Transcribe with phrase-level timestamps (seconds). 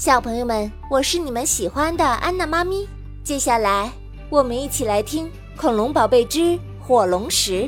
[0.00, 2.88] 小朋友们，我是你们喜欢的安娜妈咪。
[3.22, 3.92] 接下来，
[4.30, 5.26] 我们一起来听
[5.58, 7.64] 《恐龙宝贝之火龙石》，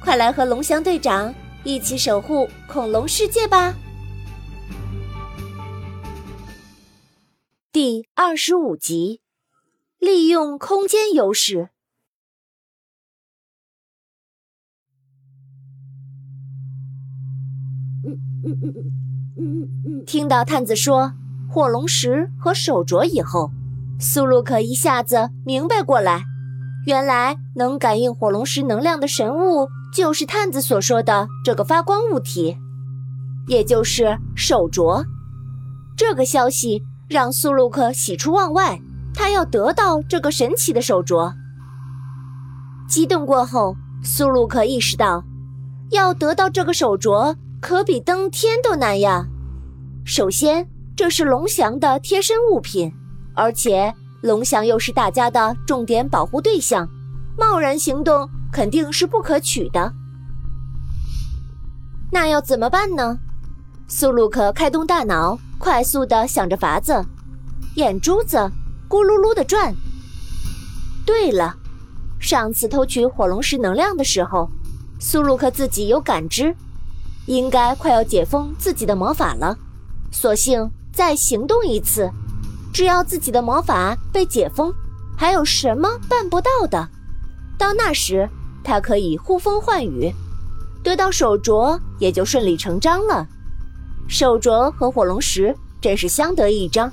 [0.00, 1.34] 快来和龙翔队长
[1.64, 3.74] 一起守护恐龙世界吧！
[7.72, 9.20] 第二十五集，
[9.98, 11.70] 利用空间优势。
[18.04, 18.92] 嗯嗯嗯嗯
[19.36, 21.14] 嗯嗯听到探子说
[21.52, 23.50] 火龙石和手镯以后，
[24.00, 26.24] 苏鲁克一下子明白过来，
[26.86, 32.56] 原来能感应火龙石能量的神物就是探子所说的这个发光物体，
[33.48, 35.04] 也就是手镯。
[35.94, 38.80] 这个消息让苏鲁克喜出望外，
[39.12, 41.34] 他要得到这个神奇的手镯。
[42.88, 45.22] 激动过后，苏鲁克意识到，
[45.90, 47.36] 要得到这个手镯。
[47.60, 49.26] 可比登天都难呀！
[50.04, 52.92] 首先，这是龙翔的贴身物品，
[53.34, 56.88] 而且龙翔又是大家的重点保护对象，
[57.36, 59.92] 贸然行动肯定是不可取的。
[62.10, 63.18] 那要怎么办呢？
[63.88, 67.04] 苏鲁克开动大脑，快速的想着法子，
[67.76, 68.36] 眼珠子
[68.88, 69.74] 咕噜噜的转。
[71.06, 71.56] 对了，
[72.20, 74.48] 上次偷取火龙石能量的时候，
[75.00, 76.54] 苏鲁克自己有感知。
[77.26, 79.56] 应该快要解封自己的魔法了，
[80.10, 82.10] 索性再行动一次。
[82.72, 84.72] 只要自己的魔法被解封，
[85.16, 86.88] 还有什么办不到的？
[87.58, 88.28] 到那时，
[88.64, 90.12] 他可以呼风唤雨，
[90.82, 93.26] 得到手镯也就顺理成章了。
[94.08, 96.90] 手镯和火龙石真是相得益彰。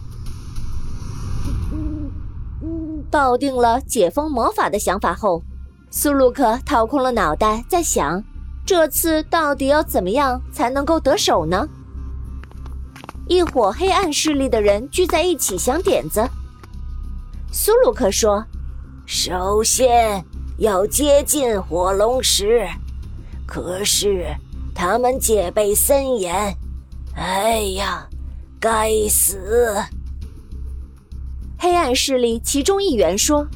[3.10, 5.42] 抱定了解封魔法的想法后，
[5.90, 8.24] 苏鲁克掏空了脑袋，在想。
[8.66, 11.68] 这次到底要怎么样才能够得手呢？
[13.30, 16.28] 一伙黑暗势力的人聚在一起想点子。
[17.52, 18.44] 苏鲁克说
[19.06, 20.26] ：“首先
[20.58, 22.68] 要接近火龙石，
[23.46, 24.36] 可是
[24.74, 26.58] 他们戒备森严。
[27.14, 28.08] 哎呀，
[28.60, 29.76] 该死！”
[31.60, 33.48] 黑暗势力其中一员说。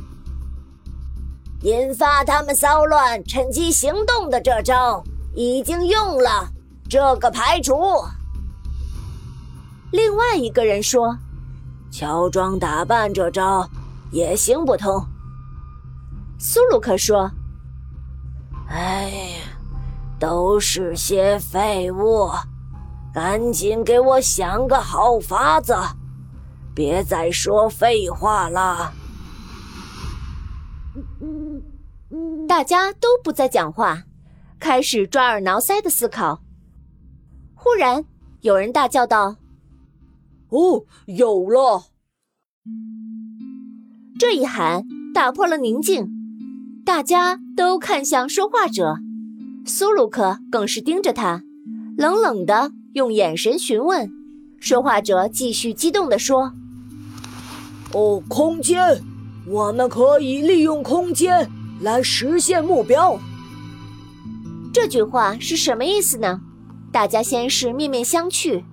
[1.63, 6.47] 引发他们骚乱、趁机行动的这招已经用了，
[6.87, 7.73] 这个排除。
[9.93, 11.19] 另外一个人说
[11.93, 13.69] ：“乔装打扮这招
[14.09, 15.05] 也行不通。”
[16.39, 17.29] 苏鲁克说
[18.67, 19.43] ：“哎呀，
[20.19, 22.27] 都是些废物，
[23.13, 25.75] 赶紧给我想个好法子，
[26.73, 28.93] 别再说废话了。”
[32.49, 34.01] 大家都不再讲话，
[34.59, 36.41] 开始抓耳挠腮的思考。
[37.53, 38.03] 忽然，
[38.41, 39.35] 有人大叫道
[40.53, 41.85] ：“哦，有了！”
[44.19, 46.07] 这一喊打破了宁静，
[46.85, 48.97] 大家都看向说话者。
[49.65, 51.41] 苏鲁克更是盯着他，
[51.97, 54.11] 冷冷的用眼神询问。
[54.59, 56.53] 说话者继续激动地说
[57.91, 59.01] ：“哦，空间，
[59.47, 61.49] 我们可以利用空间。”
[61.81, 63.19] 来实现目标。
[64.73, 66.39] 这句话是什么意思呢？
[66.93, 68.63] 大家先是面面相觑，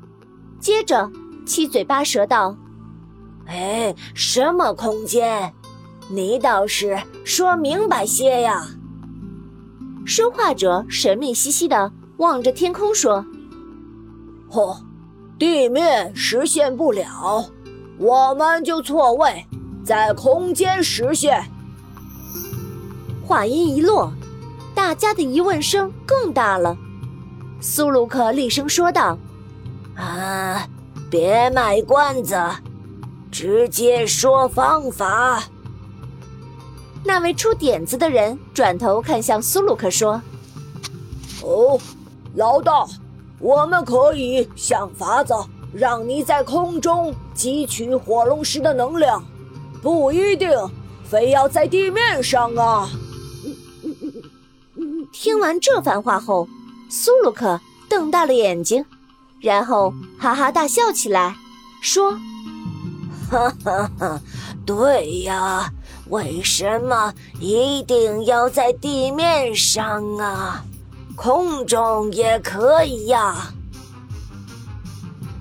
[0.60, 1.10] 接着
[1.50, 2.56] 七嘴八舌道
[3.46, 5.52] ：“哎，什么空间？
[6.08, 8.68] 你倒是说明白些呀！”
[10.06, 13.26] 说话者神秘兮兮的望着天空说
[14.48, 14.78] ：“嚯，
[15.40, 17.50] 地面实现不了，
[17.98, 19.44] 我们就错位，
[19.84, 21.44] 在空间实现。”
[23.26, 24.12] 话音一落，
[24.72, 26.78] 大家的疑问声更大了。
[27.60, 29.18] 苏鲁克厉声说道
[29.98, 30.64] ：“啊，
[31.10, 32.36] 别卖关子，
[33.30, 35.42] 直接说方法。”
[37.02, 40.22] 那位出点子的人转头看向苏鲁克说
[41.42, 41.78] ：“哦，
[42.34, 42.86] 老大，
[43.38, 45.34] 我们可以想法子
[45.72, 49.24] 让你在空中汲取火龙石的能量，
[49.82, 50.50] 不一定
[51.02, 52.88] 非要在地面上啊。”
[55.12, 56.46] 听完这番话后，
[56.88, 58.84] 苏鲁克瞪大了眼睛，
[59.40, 61.34] 然后哈哈大笑起来，
[61.80, 62.12] 说
[63.30, 64.20] ：“哈哈哈，
[64.66, 65.72] 对呀，
[66.08, 70.64] 为什么一定要在地面上啊？
[71.16, 73.52] 空中也可以呀。”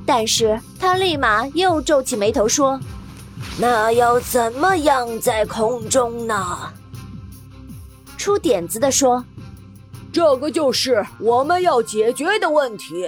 [0.05, 2.79] 但是他立马又皱起眉头说
[3.59, 6.71] ：“那要怎么样在空中呢？”
[8.17, 9.23] 出点子的说。
[10.11, 13.07] 这个就是我们要解决的问题，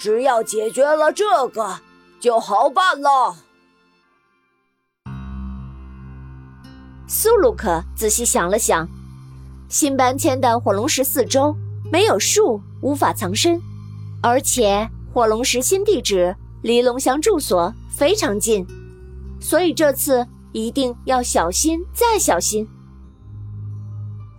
[0.00, 1.78] 只要解决了这个，
[2.18, 3.36] 就好办了。
[7.06, 8.88] 苏鲁克仔细想了想，
[9.68, 11.54] 新搬迁的火龙石四周
[11.92, 13.60] 没有树，无法藏身，
[14.22, 18.66] 而且火龙石新地址离龙翔住所非常近，
[19.38, 22.66] 所以这次一定要小心再小心。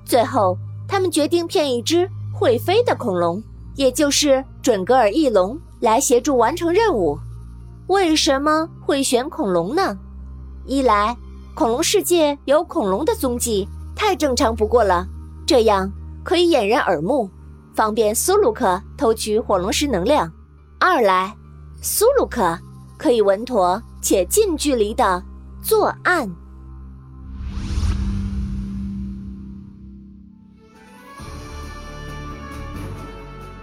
[0.06, 0.58] 最后，
[0.88, 3.44] 他们决定骗一只会飞的恐龙，
[3.76, 7.18] 也就是准格尔翼龙，来协助完成任务。
[7.88, 9.98] 为什么会选恐龙呢？
[10.66, 11.18] 一来，
[11.56, 15.08] 恐龙世界有恐龙的踪迹，太正常不过了，
[15.46, 15.92] 这样
[16.24, 17.30] 可以掩人耳目，
[17.74, 20.30] 方便苏鲁克偷取火龙石能量；
[20.80, 21.36] 二来，
[21.82, 22.58] 苏鲁克
[22.98, 25.24] 可以稳妥且近距离的
[25.62, 26.30] 作案。